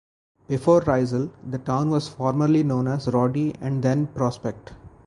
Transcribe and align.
Before 0.47 0.81
Riesel, 0.81 1.29
the 1.47 1.59
town 1.59 1.91
was 1.91 2.07
formerly 2.07 2.63
known 2.63 2.87
as 2.87 3.07
Roddy 3.07 3.53
and 3.61 3.83
then 3.83 4.07
Prospect. 4.07 4.73